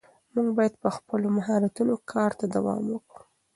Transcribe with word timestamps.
موږ 0.33 0.47
باید 0.57 0.73
پر 0.81 0.91
خپلو 0.97 1.27
مهارتونو 1.37 1.93
کار 2.11 2.31
ته 2.39 2.45
دوام 2.55 2.81
ورکړو 2.87 3.23